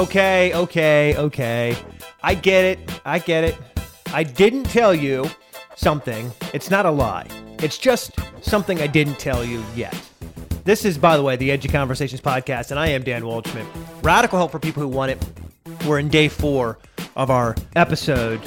[0.00, 1.76] Okay, okay, okay.
[2.22, 3.00] I get it.
[3.04, 3.56] I get it.
[4.14, 5.28] I didn't tell you
[5.76, 6.32] something.
[6.54, 7.26] It's not a lie.
[7.58, 9.94] It's just something I didn't tell you yet.
[10.64, 13.66] This is, by the way, the Edgy Conversations podcast, and I am Dan Waldschmidt.
[14.02, 15.86] Radical help for people who want it.
[15.86, 16.78] We're in day four
[17.14, 18.40] of our episode.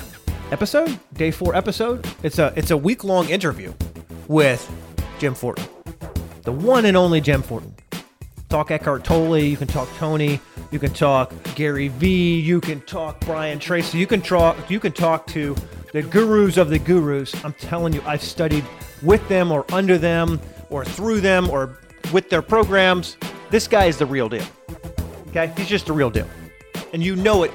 [0.53, 0.99] Episode?
[1.13, 2.07] Day four episode?
[2.21, 3.73] It's a it's a week long interview
[4.27, 4.61] with
[5.17, 5.65] Jim Fortin,
[6.43, 7.73] the one and only Jim Fortin.
[8.49, 9.39] Talk Eckhart Tolle.
[9.39, 10.39] You can talk Tony.
[10.69, 12.39] You can talk Gary Vee.
[12.39, 13.97] You can talk Brian Tracy.
[13.97, 14.69] You can talk.
[14.69, 15.55] You can talk to
[15.91, 17.33] the gurus of the gurus.
[17.43, 18.63] I'm telling you, I've studied
[19.01, 20.39] with them or under them
[20.69, 21.79] or through them or
[22.11, 23.17] with their programs.
[23.49, 24.45] This guy is the real deal.
[25.29, 26.27] Okay, he's just the real deal,
[26.93, 27.51] and you know it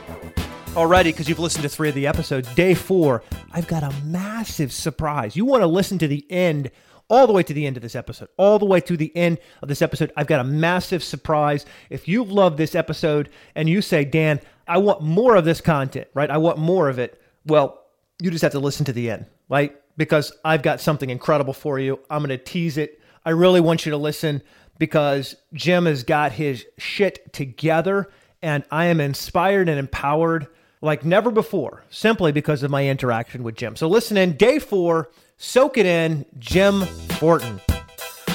[0.76, 2.52] already because you've listened to three of the episodes.
[2.54, 3.22] Day four,
[3.52, 5.36] I've got a massive surprise.
[5.36, 6.70] You want to listen to the end
[7.08, 9.38] all the way to the end of this episode, all the way to the end
[9.62, 10.12] of this episode.
[10.16, 11.64] I've got a massive surprise.
[11.90, 16.08] If you love this episode and you say, Dan, I want more of this content,
[16.14, 16.30] right?
[16.30, 17.20] I want more of it.
[17.46, 17.82] Well,
[18.20, 19.74] you just have to listen to the end, right?
[19.96, 21.98] Because I've got something incredible for you.
[22.10, 23.00] I'm going to tease it.
[23.24, 24.42] I really want you to listen
[24.78, 28.10] because Jim has got his shit together
[28.42, 30.46] and I am inspired and empowered
[30.80, 33.76] like never before simply because of my interaction with Jim.
[33.76, 36.82] So listen in day four Soak it in, Jim
[37.20, 37.60] Fortin.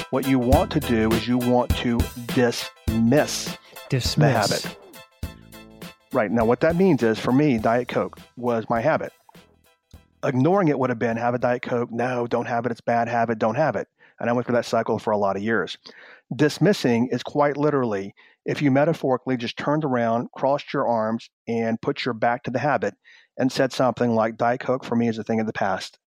[0.08, 3.58] What you want to do is you want to dismiss,
[3.90, 4.16] dismiss.
[4.16, 4.78] the habit.
[6.14, 6.30] Right.
[6.30, 9.12] Now, what that means is for me, Diet Coke was my habit.
[10.24, 11.92] Ignoring it would have been have a Diet Coke.
[11.92, 12.72] No, don't have it.
[12.72, 13.38] It's bad habit.
[13.38, 13.86] Don't have it.
[14.18, 15.76] And I went through that cycle for a lot of years.
[16.34, 18.14] Dismissing is quite literally
[18.44, 22.58] if you metaphorically just turned around, crossed your arms, and put your back to the
[22.58, 22.94] habit
[23.38, 25.98] and said something like Diet Coke for me is a thing of the past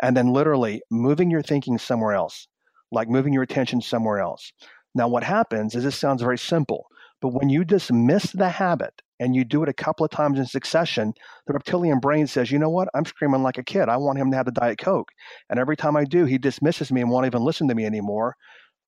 [0.00, 2.48] and then literally moving your thinking somewhere else,
[2.90, 4.52] like moving your attention somewhere else.
[4.94, 6.86] Now, what happens is this sounds very simple,
[7.20, 10.46] but when you dismiss the habit and you do it a couple of times in
[10.46, 11.12] succession,
[11.46, 12.88] the reptilian brain says, you know what?
[12.94, 13.88] I'm screaming like a kid.
[13.88, 15.10] I want him to have the Diet Coke.
[15.50, 18.36] And every time I do, he dismisses me and won't even listen to me anymore.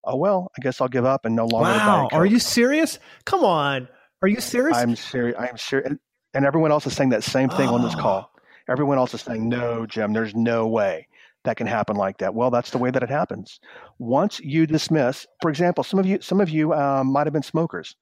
[0.04, 1.70] Oh, well, I guess I'll give up and no longer.
[1.70, 2.08] Wow.
[2.12, 2.98] Are you serious?
[3.24, 3.88] Come on.
[4.22, 4.76] Are you serious?
[4.76, 5.36] I'm serious.
[5.38, 5.88] I'm serious.
[5.88, 5.98] And,
[6.34, 7.74] and everyone else is saying that same thing oh.
[7.74, 8.30] on this call.
[8.68, 11.08] Everyone else is saying, no, Jim, there's no way
[11.44, 12.34] that can happen like that.
[12.34, 13.58] Well, that's the way that it happens.
[13.98, 17.42] Once you dismiss, for example, some of you, some of you um, might have been
[17.42, 17.96] smokers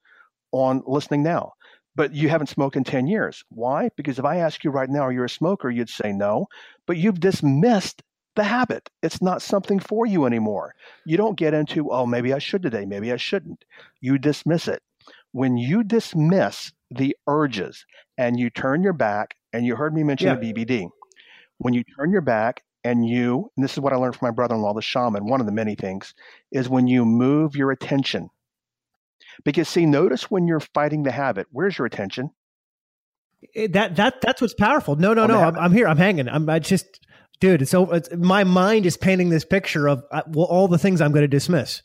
[0.51, 1.53] on listening now,
[1.95, 3.43] but you haven't smoked in 10 years.
[3.49, 3.89] Why?
[3.97, 5.69] Because if I ask you right now, are you a smoker?
[5.69, 6.47] You'd say no,
[6.85, 8.03] but you've dismissed
[8.35, 8.89] the habit.
[9.01, 10.73] It's not something for you anymore.
[11.05, 13.63] You don't get into, oh, maybe I should today, maybe I shouldn't.
[13.99, 14.81] You dismiss it.
[15.31, 17.85] When you dismiss the urges
[18.17, 20.35] and you turn your back, and you heard me mention yeah.
[20.35, 20.89] the BBD,
[21.57, 24.31] when you turn your back and you, and this is what I learned from my
[24.31, 26.13] brother in law, the shaman, one of the many things,
[26.51, 28.29] is when you move your attention.
[29.43, 32.31] Because, see, notice when you're fighting the habit, where's your attention?
[33.55, 34.95] Eh, that that that's what's powerful.
[34.95, 35.39] No, no, no.
[35.39, 35.87] I'm, I'm, here.
[35.87, 36.27] I'm hanging.
[36.27, 36.99] I'm I just,
[37.41, 37.63] dude.
[37.63, 41.01] It's, so it's my mind is painting this picture of uh, well, all the things
[41.01, 41.81] I'm going to dismiss.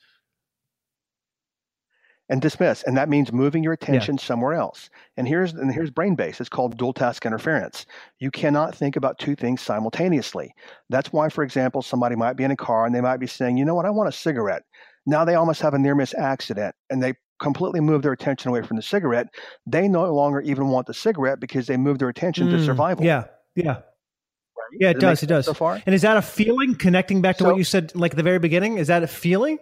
[2.29, 4.25] And dismiss and that means moving your attention yeah.
[4.25, 4.91] somewhere else.
[5.17, 6.41] And here's and here's brain base.
[6.41, 7.87] It's called dual task interference.
[8.19, 10.53] You cannot think about two things simultaneously.
[10.91, 13.59] That's why for example somebody might be in a car and they might be saying
[13.59, 13.87] you know what?
[13.87, 14.65] I want a cigarette.
[15.07, 18.63] Now they almost have a near miss accident and they completely move their attention away
[18.63, 19.29] from the cigarette.
[19.65, 23.05] They no longer even want the cigarette because they move their attention mm, to survival.
[23.05, 23.27] Yeah.
[23.55, 23.83] Yeah
[24.73, 25.01] Yeah, it, does.
[25.01, 25.23] does.
[25.23, 25.45] It does.
[25.47, 26.75] So far, and is that a feeling?
[26.75, 29.07] Connecting back to so, what you said, like at the very beginning, is that a
[29.07, 29.59] feeling?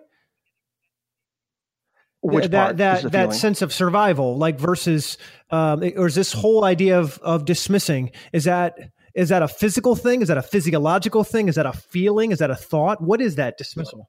[2.20, 5.18] Which that that that sense of survival, like versus,
[5.50, 8.12] um, or is this whole idea of of dismissing?
[8.32, 8.78] Is that
[9.14, 10.22] is that a physical thing?
[10.22, 11.48] Is that a physiological thing?
[11.48, 12.32] Is that a feeling?
[12.32, 13.02] Is that a thought?
[13.02, 14.08] What is that dismissal?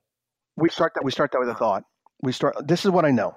[0.55, 1.03] We start that.
[1.03, 1.83] We start that with a thought.
[2.23, 2.55] We start.
[2.65, 3.33] This is what I know.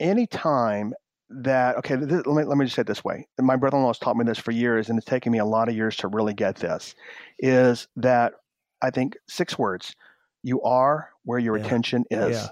[0.00, 0.92] Anytime
[1.28, 3.26] that okay, this, let me let me just say it this way.
[3.40, 5.74] My brother-in-law has taught me this for years, and it's taken me a lot of
[5.74, 6.94] years to really get this.
[7.38, 8.34] Is that
[8.82, 9.94] I think six words.
[10.42, 11.64] You are where your yeah.
[11.64, 12.36] attention is.
[12.36, 12.48] Yeah.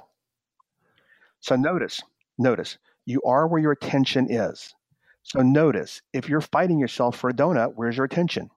[1.41, 2.03] So notice,
[2.39, 4.75] notice, you are where your attention is.
[5.23, 8.51] So notice, if you're fighting yourself for a donut, where's your attention?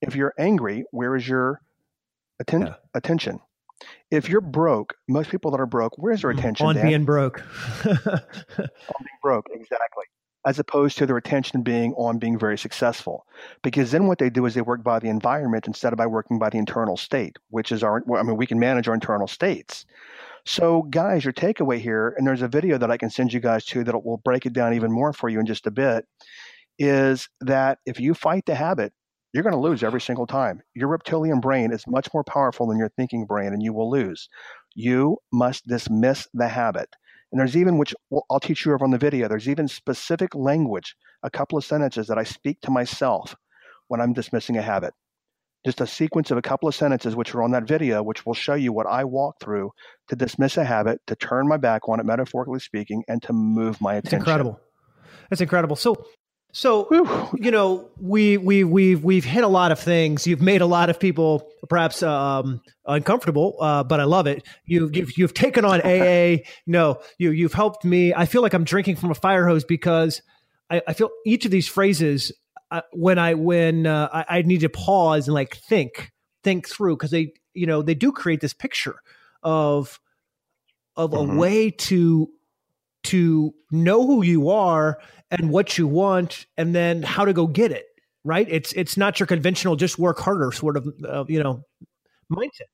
[0.00, 1.60] If you're angry, where is your
[2.38, 2.74] atten- yeah.
[2.94, 3.40] attention?
[4.10, 6.66] If you're broke, most people that are broke, where's their mm, attention?
[6.66, 6.86] On Dan?
[6.86, 7.42] being broke.
[7.84, 10.04] on being broke, exactly.
[10.46, 13.26] As opposed to their attention being on being very successful.
[13.62, 16.38] Because then what they do is they work by the environment instead of by working
[16.38, 19.84] by the internal state, which is our, I mean, we can manage our internal states.
[20.46, 23.66] So, guys, your takeaway here, and there's a video that I can send you guys
[23.66, 26.06] to that will break it down even more for you in just a bit,
[26.78, 28.94] is that if you fight the habit,
[29.32, 30.62] you're going to lose every single time.
[30.74, 34.28] Your reptilian brain is much more powerful than your thinking brain, and you will lose.
[34.74, 36.88] You must dismiss the habit.
[37.30, 37.94] And there's even, which
[38.30, 42.06] I'll teach you over on the video, there's even specific language, a couple of sentences
[42.06, 43.34] that I speak to myself
[43.88, 44.94] when I'm dismissing a habit.
[45.66, 48.32] Just a sequence of a couple of sentences, which are on that video, which will
[48.32, 49.72] show you what I walk through
[50.08, 53.80] to dismiss a habit, to turn my back on it, metaphorically speaking, and to move
[53.80, 54.20] my attention.
[54.20, 54.60] It's incredible.
[55.28, 55.76] That's incredible.
[55.76, 55.96] So,
[56.52, 57.28] so Whew.
[57.34, 60.26] you know, we we we've we've hit a lot of things.
[60.26, 64.46] You've made a lot of people perhaps um, uncomfortable, uh, but I love it.
[64.64, 66.38] You, you've you've taken on AA.
[66.66, 68.14] no, you you've helped me.
[68.14, 70.22] I feel like I'm drinking from a fire hose because
[70.70, 72.32] I, I feel each of these phrases
[72.70, 76.12] uh, when I when uh, I, I need to pause and like think
[76.42, 78.96] think through because they you know they do create this picture
[79.42, 80.00] of
[80.96, 81.30] of mm-hmm.
[81.30, 82.30] a way to
[83.04, 84.98] to know who you are
[85.30, 87.86] and what you want and then how to go get it
[88.28, 88.46] right?
[88.50, 91.62] It's it's not your conventional just work harder sort of uh, you know
[92.30, 92.68] mindset.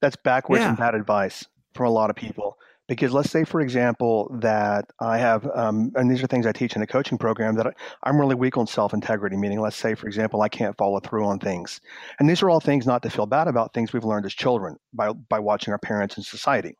[0.00, 0.70] That's backwards yeah.
[0.70, 1.44] and bad advice
[1.74, 2.56] for a lot of people.
[2.88, 6.74] Because let's say for example that i have um, and these are things i teach
[6.74, 7.72] in a coaching program that
[8.02, 11.38] i'm really weak on self-integrity meaning let's say for example i can't follow through on
[11.38, 11.80] things.
[12.18, 14.76] And these are all things not to feel bad about things we've learned as children
[14.92, 16.74] by, by watching our parents and society.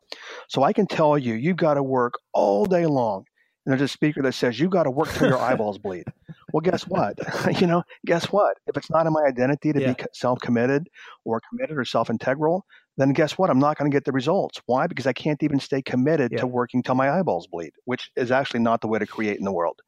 [0.49, 3.23] So i can tell you you've got to work all day long
[3.65, 6.05] and there's a speaker that says you got to work till your eyeballs bleed.
[6.51, 7.17] Well, guess what?
[7.61, 8.57] you know, guess what?
[8.67, 9.93] If it's not in my identity to yeah.
[9.93, 10.87] be self-committed
[11.25, 12.65] or committed or self-integral,
[12.97, 13.49] then guess what?
[13.49, 14.59] I'm not going to get the results.
[14.65, 14.87] Why?
[14.87, 16.39] Because I can't even stay committed yeah.
[16.39, 19.45] to working till my eyeballs bleed, which is actually not the way to create in
[19.45, 19.79] the world.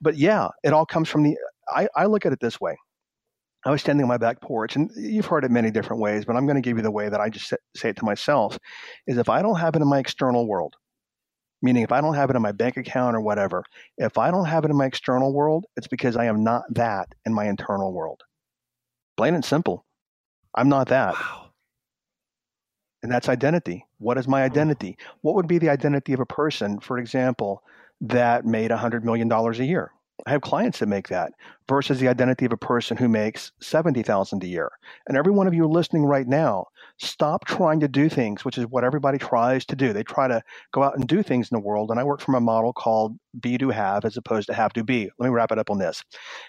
[0.00, 1.36] But yeah, it all comes from the.
[1.68, 2.76] I, I look at it this way.
[3.66, 6.34] I was standing on my back porch, and you've heard it many different ways, but
[6.34, 8.58] I'm going to give you the way that I just say it to myself:
[9.06, 10.74] is if I don't have it in my external world,
[11.62, 13.64] Meaning, if I don't have it in my bank account or whatever,
[13.98, 17.14] if I don't have it in my external world, it's because I am not that
[17.26, 18.22] in my internal world.
[19.16, 19.84] Plain and simple.
[20.54, 21.14] I'm not that.
[21.14, 21.50] Wow.
[23.02, 23.84] And that's identity.
[23.98, 24.52] What is my hmm.
[24.52, 24.98] identity?
[25.22, 27.62] What would be the identity of a person, for example,
[28.00, 29.92] that made $100 million a year?
[30.26, 31.32] I have clients that make that
[31.68, 34.70] versus the identity of a person who makes 70,000 a year.
[35.06, 36.66] And every one of you listening right now,
[36.98, 39.92] stop trying to do things, which is what everybody tries to do.
[39.92, 41.90] They try to go out and do things in the world.
[41.90, 44.84] And I work from a model called be to have as opposed to have to
[44.84, 45.10] be.
[45.18, 46.02] Let me wrap it up on this.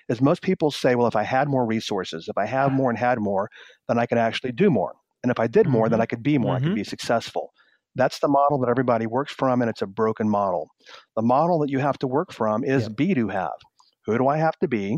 [0.10, 2.98] As most people say, well, if I had more resources, if I have more and
[2.98, 3.50] had more,
[3.88, 4.94] then I could actually do more.
[5.24, 5.92] And if I did more, mm-hmm.
[5.92, 6.66] then I could be more, mm-hmm.
[6.66, 7.54] I could be successful.
[7.96, 10.70] That's the model that everybody works from, and it's a broken model.
[11.16, 12.90] The model that you have to work from is yeah.
[12.90, 13.58] be to have.
[14.06, 14.98] Who do I have to be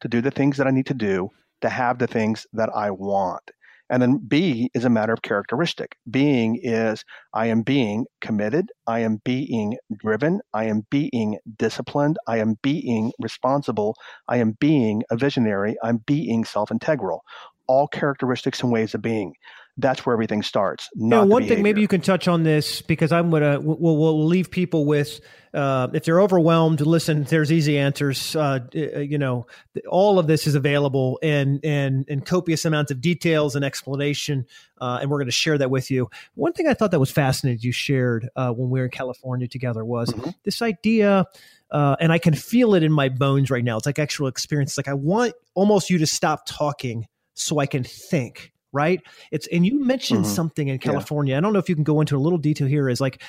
[0.00, 1.30] to do the things that I need to do
[1.62, 3.50] to have the things that I want?
[3.90, 5.96] And then B is a matter of characteristic.
[6.10, 7.04] Being is
[7.34, 13.12] I am being committed, I am being driven, I am being disciplined, I am being
[13.18, 13.94] responsible,
[14.28, 17.24] I am being a visionary, I'm being self integral.
[17.66, 19.34] All characteristics and ways of being
[19.76, 20.88] that's where everything starts.
[20.94, 24.50] Not one thing maybe you can touch on this because I'm gonna we'll, we'll leave
[24.50, 25.20] people with
[25.52, 26.80] uh, if they're overwhelmed.
[26.80, 28.36] Listen, there's easy answers.
[28.36, 29.46] Uh, uh you know,
[29.88, 34.46] all of this is available and in, in copious amounts of details and explanation,
[34.80, 36.08] uh, and we're going to share that with you.
[36.34, 39.48] One thing I thought that was fascinating you shared uh, when we were in California
[39.48, 40.30] together was mm-hmm.
[40.44, 41.26] this idea.
[41.70, 43.76] Uh, and I can feel it in my bones right now.
[43.76, 44.72] It's like actual experience.
[44.72, 49.00] It's like I want almost you to stop talking so I can think right?
[49.30, 50.34] It's and you mentioned mm-hmm.
[50.34, 51.32] something in California.
[51.32, 51.38] Yeah.
[51.38, 52.88] I don't know if you can go into a little detail here.
[52.88, 53.22] Is like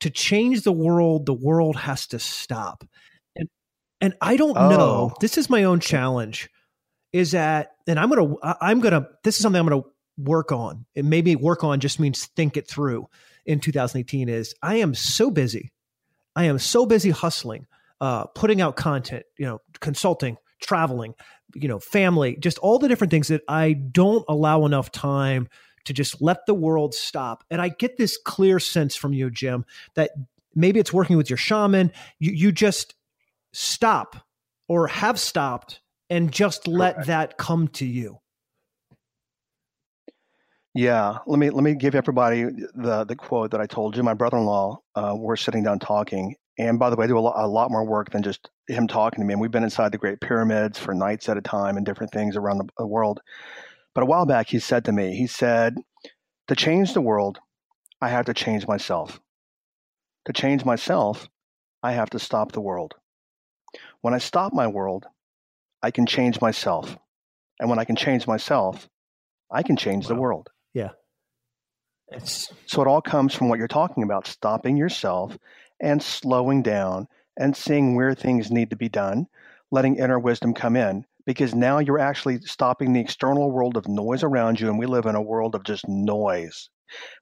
[0.00, 2.84] to change the world, the world has to stop.
[3.36, 3.48] And
[4.00, 4.70] and I don't oh.
[4.70, 5.14] know.
[5.20, 6.48] This is my own challenge.
[7.12, 9.82] Is that and I'm gonna I'm gonna this is something I'm gonna
[10.16, 10.86] work on.
[10.96, 13.08] And maybe work on just means think it through
[13.44, 15.72] in 2018 is I am so busy.
[16.34, 17.66] I am so busy hustling,
[18.00, 21.14] uh, putting out content, you know, consulting, traveling,
[21.54, 25.48] you know, family, just all the different things that I don't allow enough time
[25.84, 27.44] to just let the world stop.
[27.50, 30.12] And I get this clear sense from you, Jim, that
[30.54, 31.92] maybe it's working with your shaman.
[32.18, 32.94] You, you just
[33.52, 34.16] stop
[34.68, 37.06] or have stopped and just let Correct.
[37.08, 38.18] that come to you.
[40.74, 44.02] Yeah, let me let me give everybody the the quote that I told you.
[44.02, 47.34] My brother-in-law, uh, we're sitting down talking, and by the way, I do a lot,
[47.36, 49.32] a lot, more work than just him talking to me.
[49.32, 52.36] And we've been inside the Great Pyramids for nights at a time and different things
[52.36, 53.20] around the, the world.
[53.94, 55.76] But a while back, he said to me, he said,
[56.48, 57.38] to change the world,
[58.00, 59.20] I have to change myself.
[60.26, 61.28] To change myself,
[61.82, 62.94] I have to stop the world.
[64.02, 65.06] When I stop my world,
[65.82, 66.96] I can change myself.
[67.58, 68.88] And when I can change myself,
[69.50, 70.08] I can change wow.
[70.08, 70.50] the world.
[70.74, 70.90] Yeah.
[72.08, 72.52] It's...
[72.66, 75.36] So it all comes from what you're talking about stopping yourself
[75.82, 77.08] and slowing down
[77.38, 79.26] and seeing where things need to be done,
[79.70, 81.04] letting inner wisdom come in.
[81.26, 85.06] because now you're actually stopping the external world of noise around you, and we live
[85.06, 86.68] in a world of just noise.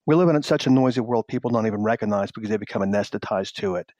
[0.06, 3.54] We live in such a noisy world people don't even recognize because they become anesthetized
[3.54, 3.90] to it.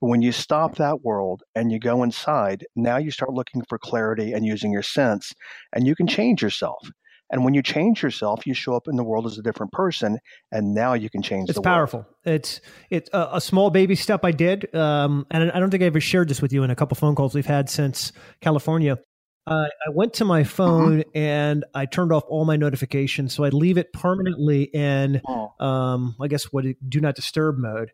[0.00, 3.78] But when you stop that world and you go inside, now you start looking for
[3.78, 5.32] clarity and using your sense,
[5.72, 6.90] and you can change yourself.
[7.30, 10.18] And when you change yourself, you show up in the world as a different person,
[10.52, 11.48] and now you can change.
[11.48, 12.00] It's the powerful.
[12.00, 12.14] World.
[12.24, 15.86] It's it's a, a, small baby step I did, um, and I don't think I
[15.86, 18.98] ever shared this with you in a couple phone calls we've had since California.
[19.46, 21.10] Uh, I went to my phone mm-hmm.
[21.16, 25.52] and I turned off all my notifications, so I leave it permanently in, oh.
[25.64, 27.92] um, I guess, what do not disturb mode.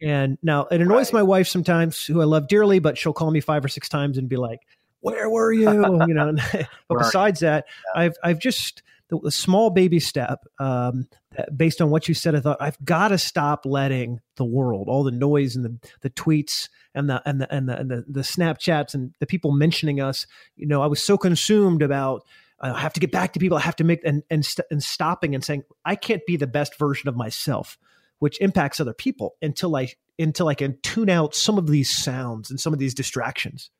[0.00, 1.20] And now it annoys right.
[1.20, 4.16] my wife sometimes, who I love dearly, but she'll call me five or six times
[4.16, 4.60] and be like,
[5.00, 5.70] "Where were you?"
[6.06, 6.34] you know.
[6.88, 8.02] but besides that, yeah.
[8.02, 10.44] I've I've just the, the small baby step.
[10.58, 11.08] Um,
[11.54, 15.04] based on what you said, I thought I've got to stop letting the world, all
[15.04, 18.20] the noise and the the tweets and the and the and the and the, the
[18.20, 20.26] Snapchats and the people mentioning us.
[20.56, 22.24] You know, I was so consumed about
[22.60, 23.58] I have to get back to people.
[23.58, 26.46] I have to make and and, st- and stopping and saying I can't be the
[26.46, 27.78] best version of myself,
[28.18, 29.88] which impacts other people until I
[30.18, 33.70] until I can tune out some of these sounds and some of these distractions.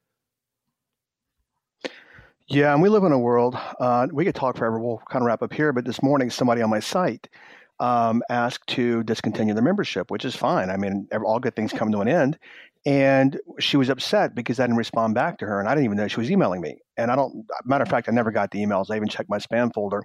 [2.50, 3.58] Yeah, and we live in a world.
[3.78, 4.80] Uh, we could talk forever.
[4.80, 5.70] We'll kind of wrap up here.
[5.70, 7.28] But this morning, somebody on my site
[7.78, 10.70] um, asked to discontinue the membership, which is fine.
[10.70, 12.38] I mean, all good things come to an end.
[12.86, 15.98] And she was upset because I didn't respond back to her, and I didn't even
[15.98, 16.78] know she was emailing me.
[16.96, 17.44] And I don't.
[17.66, 18.86] Matter of fact, I never got the emails.
[18.90, 20.02] I even checked my spam folder.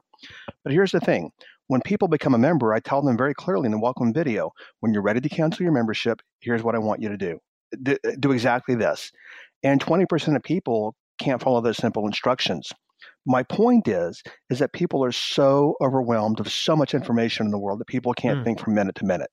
[0.66, 1.32] But here's the thing:
[1.68, 4.92] when people become a member, I tell them very clearly in the welcome video, when
[4.92, 7.40] you're ready to cancel your membership, here's what I want you to do.
[7.84, 9.14] Do, do exactly this.
[9.64, 12.72] And 20% of people can't follow those simple instructions.
[13.26, 17.60] My point is, is that people are so overwhelmed of so much information in the
[17.60, 18.44] world that people can't mm.
[18.44, 19.32] think from minute to minute.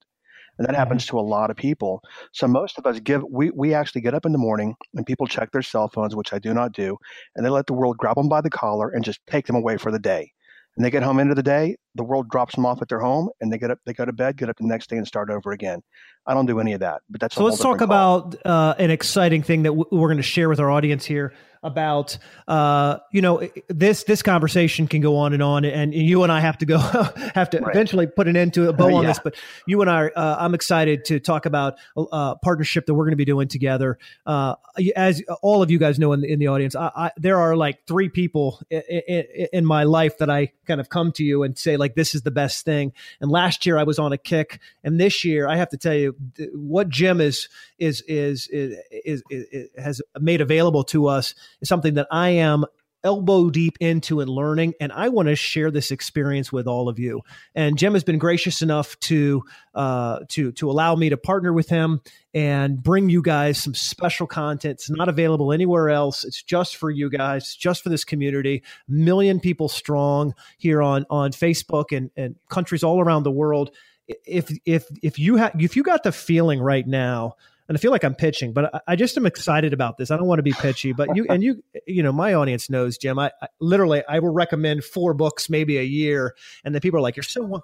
[0.58, 0.78] And that mm-hmm.
[0.78, 2.02] happens to a lot of people.
[2.32, 5.26] So most of us give we, we actually get up in the morning and people
[5.26, 6.99] check their cell phones, which I do not do,
[7.34, 9.76] and they let the world grab them by the collar and just take them away
[9.76, 10.32] for the day.
[10.76, 13.30] And they get home into the day, the world drops them off at their home,
[13.40, 15.30] and they get up, they go to bed, get up the next day, and start
[15.30, 15.82] over again.
[16.26, 17.02] I don't do any of that.
[17.09, 17.44] But that's so.
[17.44, 17.85] let's talk call.
[17.85, 21.32] about uh, an exciting thing that w- we're going to share with our audience here
[21.62, 22.16] about
[22.49, 26.40] uh, you know this this conversation can go on and on, and you and I
[26.40, 26.78] have to go
[27.35, 27.75] have to right.
[27.75, 29.18] eventually put an end to a bow on this.
[29.23, 29.35] But
[29.66, 33.12] you and I, uh, I'm excited to talk about a, a partnership that we're going
[33.12, 33.99] to be doing together.
[34.25, 34.54] Uh,
[34.97, 37.56] as all of you guys know in the, in the audience, I, I, there are
[37.56, 41.42] like three people in, in, in my life that I kind of come to you
[41.42, 42.92] and say like this is the best thing.
[43.20, 45.94] And last year I was on a kick, and this year I have to tell
[45.94, 46.14] you
[46.54, 51.94] what Jim is is is is, is, is has made available to us is something
[51.94, 52.64] that I am
[53.04, 56.99] elbow deep into and learning and i want to share this experience with all of
[56.99, 57.21] you.
[57.54, 59.42] And jim has been gracious enough to
[59.75, 62.00] uh, to to allow me to partner with him
[62.35, 64.75] and bring you guys some special content.
[64.75, 66.25] It's not available anywhere else.
[66.25, 67.54] It's just for you guys.
[67.54, 68.62] Just for this community.
[68.88, 73.71] Million people strong here on on facebook and and countries all around the world.
[74.09, 77.37] If if if you have if you got the feeling right now
[77.71, 80.11] and I feel like I'm pitching, but I, I, just am excited about this.
[80.11, 82.99] I don't want to be pitchy, but you and you, you know, my audience knows,
[82.99, 83.17] Jim.
[83.17, 86.35] I, I literally I will recommend four books maybe a year,
[86.65, 87.62] and then people are like, "You're so."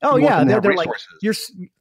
[0.00, 0.88] Oh you yeah, they're, they're like
[1.22, 1.34] you're.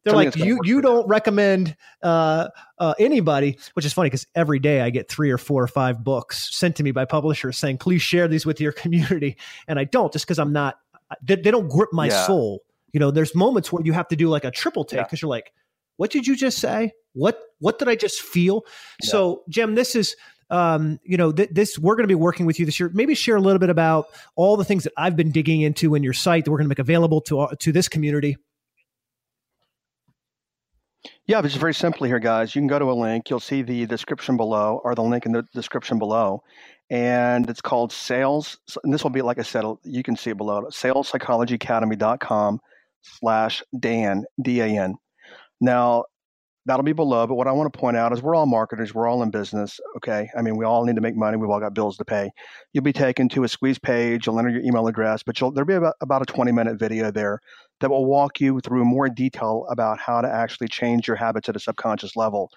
[0.03, 0.59] They're like you.
[0.63, 2.47] You don't recommend uh,
[2.79, 6.03] uh, anybody, which is funny because every day I get three or four or five
[6.03, 9.37] books sent to me by publishers saying, "Please share these with your community,"
[9.67, 10.79] and I don't just because I'm not.
[11.21, 12.25] They, they, don't grip my yeah.
[12.25, 12.63] soul.
[12.91, 15.27] You know, there's moments where you have to do like a triple take because yeah.
[15.27, 15.53] you're like,
[16.01, 18.63] "What did you just say?" What what did I just feel?
[19.03, 19.09] Yeah.
[19.09, 20.15] So, Jim, this is
[20.49, 22.89] um, you know, th- this we're going to be working with you this year.
[22.93, 26.03] Maybe share a little bit about all the things that I've been digging into in
[26.03, 28.37] your site that we're going to make available to uh, to this community.
[31.25, 32.53] Yeah, it's very simply here, guys.
[32.53, 33.29] You can go to a link.
[33.29, 36.43] You'll see the description below, or the link in the description below,
[36.89, 38.57] and it's called Sales.
[38.83, 40.63] And this will be, like I said, you can see it below.
[40.63, 42.59] SalesPsychologyAcademy.com
[43.01, 44.95] slash Dan D A N.
[45.61, 46.03] Now,
[46.65, 47.25] that'll be below.
[47.25, 49.79] But what I want to point out is we're all marketers, we're all in business.
[49.97, 50.29] Okay.
[50.37, 51.37] I mean, we all need to make money.
[51.37, 52.29] We've all got bills to pay.
[52.73, 54.27] You'll be taken to a squeeze page.
[54.27, 57.39] You'll enter your email address, but there'll be about, about a 20 minute video there
[57.79, 61.55] that will walk you through more detail about how to actually change your habits at
[61.55, 62.51] a subconscious level.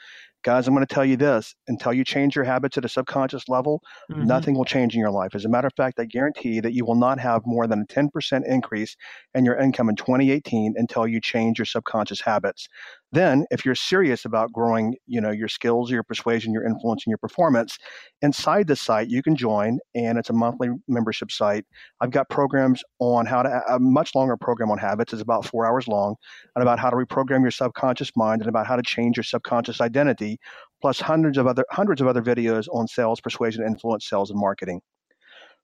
[0.44, 3.48] Guys, I'm going to tell you this until you change your habits at a subconscious
[3.48, 4.26] level, mm-hmm.
[4.26, 5.34] nothing will change in your life.
[5.34, 7.86] As a matter of fact, I guarantee that you will not have more than a
[7.86, 8.94] 10% increase
[9.34, 12.68] in your income in 2018 until you change your subconscious habits.
[13.14, 17.12] Then, if you're serious about growing, you know, your skills, your persuasion, your influence, and
[17.12, 17.78] your performance,
[18.22, 21.64] inside the site you can join, and it's a monthly membership site.
[22.00, 25.64] I've got programs on how to a much longer program on habits is about four
[25.64, 26.16] hours long,
[26.56, 29.80] and about how to reprogram your subconscious mind, and about how to change your subconscious
[29.80, 30.33] identity,
[30.80, 34.80] plus hundreds of other hundreds of other videos on sales, persuasion, influence, sales, and marketing.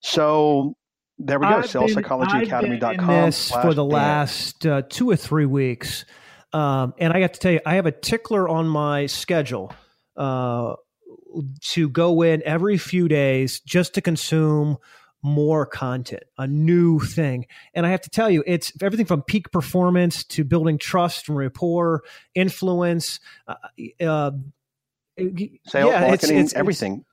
[0.01, 0.75] So
[1.19, 1.57] there we go.
[1.57, 2.85] I've SalesPsychologyAcademy.com.
[2.85, 6.05] I've been in this for the last uh, two or three weeks,
[6.53, 9.73] um, and I have to tell you, I have a tickler on my schedule
[10.17, 10.75] uh,
[11.61, 14.79] to go in every few days just to consume
[15.23, 17.47] more content, a new thing.
[17.75, 21.37] And I have to tell you, it's everything from peak performance to building trust and
[21.37, 22.03] rapport,
[22.35, 23.21] influence.
[23.47, 23.55] Uh,
[24.03, 24.31] uh,
[25.19, 25.39] Sales,
[25.75, 27.05] yeah, it's- marketing, it's- it's- everything.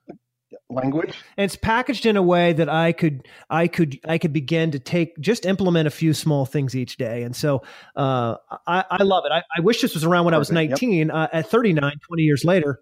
[0.69, 1.13] Language.
[1.37, 4.79] and it's packaged in a way that I could I could I could begin to
[4.79, 7.23] take just implement a few small things each day.
[7.23, 7.63] And so
[7.95, 8.35] uh,
[8.65, 9.31] I, I love it.
[9.31, 10.71] I, I wish this was around when I was Perfect.
[10.71, 10.81] Yep.
[10.81, 11.11] 19.
[11.11, 12.81] Uh, at 39, 20 years later,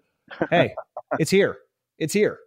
[0.50, 0.74] hey,
[1.20, 1.58] it's here.
[1.98, 2.38] It's here.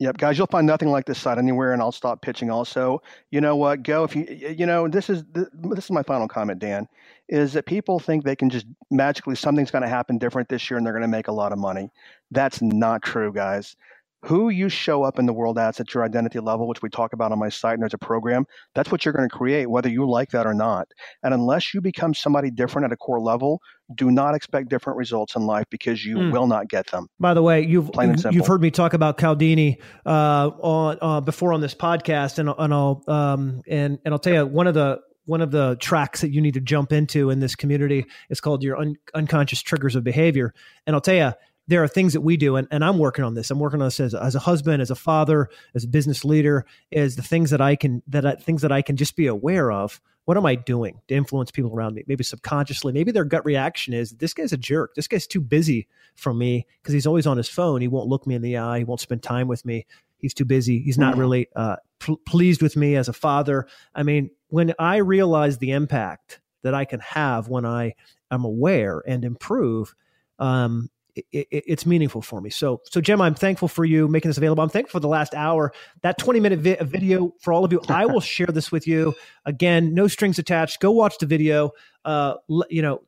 [0.00, 2.50] Yep, guys, you'll find nothing like this site anywhere, and I'll stop pitching.
[2.50, 3.84] Also, you know what?
[3.84, 6.88] Go if you you know this is this is my final comment, Dan,
[7.28, 10.78] is that people think they can just magically something's going to happen different this year
[10.78, 11.90] and they're going to make a lot of money.
[12.32, 13.76] That's not true, guys.
[14.24, 17.12] Who you show up in the world as at your identity level, which we talk
[17.12, 18.46] about on my site, and there's a program.
[18.74, 20.88] That's what you're going to create, whether you like that or not.
[21.22, 23.60] And unless you become somebody different at a core level,
[23.94, 26.32] do not expect different results in life because you Mm.
[26.32, 27.08] will not get them.
[27.20, 27.90] By the way, you've
[28.30, 32.72] you've heard me talk about Cialdini uh, on uh, before on this podcast, and and
[32.72, 36.30] I'll um, and and I'll tell you one of the one of the tracks that
[36.30, 40.04] you need to jump into in this community is called your un- unconscious triggers of
[40.04, 40.52] behavior.
[40.86, 41.32] And I'll tell you,
[41.66, 43.50] there are things that we do, and, and I'm working on this.
[43.50, 46.66] I'm working on this as, as a husband, as a father, as a business leader.
[46.90, 49.72] Is the things that I can that I, things that I can just be aware
[49.72, 50.00] of.
[50.26, 52.02] What am I doing to influence people around me?
[52.06, 54.94] Maybe subconsciously, maybe their gut reaction is this guy's a jerk.
[54.94, 57.82] This guy's too busy for me because he's always on his phone.
[57.82, 58.78] He won't look me in the eye.
[58.78, 59.84] He won't spend time with me.
[60.16, 60.78] He's too busy.
[60.80, 61.18] He's not Mhm.
[61.18, 63.66] really uh, pl- pleased with me as a father.
[63.94, 67.92] I mean, when I realize the impact that I can have when I
[68.30, 69.94] am aware and improve,
[70.38, 72.50] um, it, it, it's meaningful for me.
[72.50, 74.62] So, so Jim, I'm thankful for you making this available.
[74.64, 75.72] I'm thankful for the last hour.
[76.02, 77.80] That 20 minute vi- video for all of you.
[77.88, 79.14] I will share this with you.
[79.44, 80.80] Again, no strings attached.
[80.80, 81.72] Go watch the video.
[82.04, 82.34] Uh,
[82.70, 83.02] you know,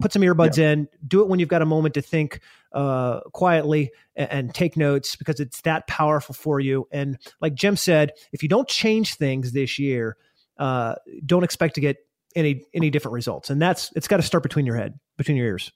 [0.00, 0.88] put some earbuds in.
[1.06, 2.40] Do it when you've got a moment to think
[2.72, 6.88] uh, quietly and, and take notes because it's that powerful for you.
[6.92, 10.16] And like Jim said, if you don't change things this year,
[10.58, 11.98] uh, don't expect to get
[12.36, 13.50] any any different results.
[13.50, 15.72] And that's it's got to start between your head, between your ears.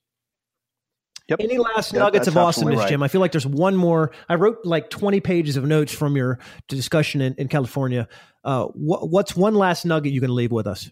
[1.28, 1.40] Yep.
[1.40, 2.88] Any last Yep, nuggets of awesomeness, right.
[2.90, 3.02] Jim?
[3.02, 4.12] I feel like there's one more.
[4.28, 8.08] I wrote like 20 pages of notes from your discussion in, in California.
[8.44, 10.90] Uh, what, what's one last nugget you can leave with us?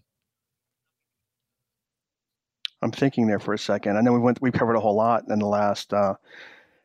[2.81, 3.97] I'm thinking there for a second.
[3.97, 5.93] I know we went we covered a whole lot in the last.
[5.93, 6.15] Uh,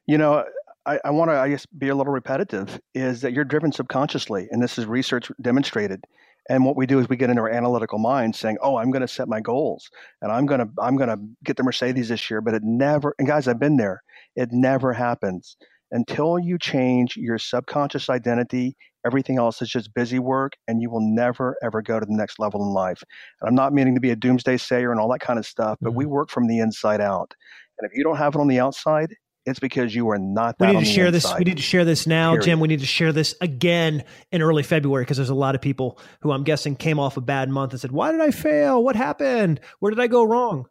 [0.05, 0.45] you know,
[0.85, 2.79] I, I want to I guess be a little repetitive.
[2.93, 6.03] Is that you're driven subconsciously, and this is research demonstrated.
[6.49, 9.01] And what we do is we get into our analytical mind, saying, "Oh, I'm going
[9.01, 9.89] to set my goals,
[10.21, 13.15] and I'm going to I'm going to get the Mercedes this year." But it never.
[13.19, 14.03] And guys, I've been there.
[14.35, 15.57] It never happens
[15.91, 18.75] until you change your subconscious identity.
[19.05, 22.39] Everything else is just busy work, and you will never ever go to the next
[22.39, 23.01] level in life.
[23.41, 25.77] And I'm not meaning to be a doomsday sayer and all that kind of stuff,
[25.81, 26.13] but we mm-hmm.
[26.13, 27.33] work from the inside out.
[27.79, 29.13] And if you don't have it on the outside,
[29.47, 31.25] it's because you are not that We need to share this.
[31.37, 32.43] We need to share this now, Period.
[32.43, 32.59] Jim.
[32.59, 35.99] We need to share this again in early February because there's a lot of people
[36.19, 38.83] who I'm guessing came off a bad month and said, "Why did I fail?
[38.83, 39.61] What happened?
[39.79, 40.65] Where did I go wrong?"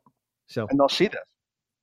[0.46, 1.20] So and they'll see this.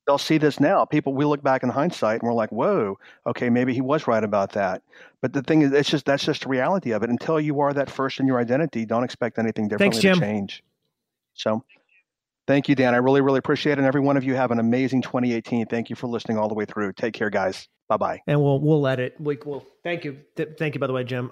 [0.05, 0.85] They'll see this now.
[0.85, 4.23] People, we look back in hindsight and we're like, "Whoa, okay, maybe he was right
[4.23, 4.83] about that."
[5.21, 7.09] But the thing is, it's just that's just the reality of it.
[7.09, 10.15] Until you are that first in your identity, don't expect anything differently Jim.
[10.15, 10.63] to change.
[11.33, 11.63] So,
[12.47, 12.93] thank you, Dan.
[12.93, 13.79] I really, really appreciate it.
[13.79, 15.67] And every one of you have an amazing 2018.
[15.67, 16.93] Thank you for listening all the way through.
[16.93, 17.67] Take care, guys.
[17.89, 18.21] Bye bye.
[18.27, 19.15] and we'll we'll let it.
[19.19, 20.17] We, will thank you.
[20.35, 21.29] Th- thank you, by the way, Jim.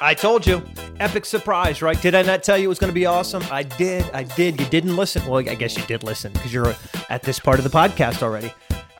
[0.00, 0.62] I told you,
[0.98, 2.00] epic surprise, right?
[2.00, 3.42] Did I not tell you it was going to be awesome?
[3.50, 4.04] I did.
[4.12, 4.60] I did.
[4.60, 5.24] You didn't listen.
[5.26, 6.74] Well, I guess you did listen because you're
[7.08, 8.52] at this part of the podcast already.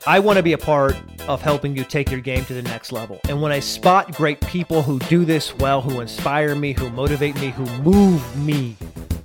[0.05, 0.95] I want to be a part
[1.27, 3.19] of helping you take your game to the next level.
[3.29, 7.39] And when I spot great people who do this well, who inspire me, who motivate
[7.39, 8.75] me, who move me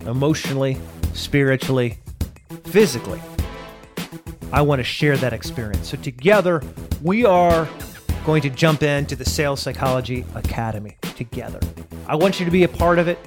[0.09, 0.79] emotionally,
[1.13, 1.99] spiritually,
[2.65, 3.21] physically,
[4.53, 5.91] I want to share that experience.
[5.91, 6.63] So together,
[7.03, 7.69] we are
[8.25, 11.61] going to jump into the Sales Psychology Academy together.
[12.07, 13.19] I want you to be a part of it.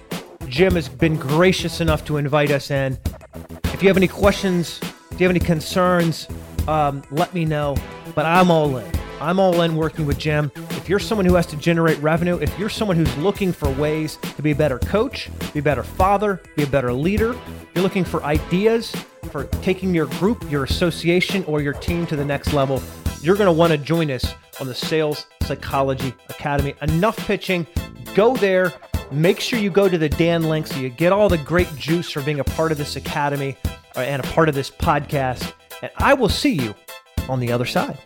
[0.47, 2.97] Jim has been gracious enough to invite us in.
[3.65, 4.79] If you have any questions,
[5.11, 6.27] if you have any concerns,
[6.67, 7.75] um, let me know.
[8.15, 8.91] But I'm all in.
[9.21, 10.51] I'm all in working with Jim.
[10.91, 14.41] You're someone who has to generate revenue, if you're someone who's looking for ways to
[14.41, 17.33] be a better coach, be a better father, be a better leader,
[17.73, 18.93] you're looking for ideas
[19.31, 22.83] for taking your group, your association, or your team to the next level,
[23.21, 26.75] you're going to want to join us on the Sales Psychology Academy.
[26.81, 27.65] Enough pitching.
[28.13, 28.73] Go there.
[29.13, 32.11] Make sure you go to the Dan link so you get all the great juice
[32.11, 33.55] for being a part of this academy
[33.95, 35.53] uh, and a part of this podcast.
[35.81, 36.75] And I will see you
[37.29, 37.97] on the other side.